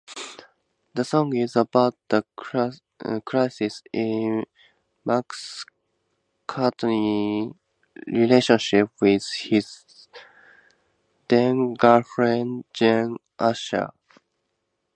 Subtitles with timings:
[0.95, 2.23] The song is about a
[3.23, 4.45] crisis in
[5.05, 7.53] McCartney's
[8.07, 9.85] relationship with his
[11.27, 13.91] then-girlfriend Jane Asher.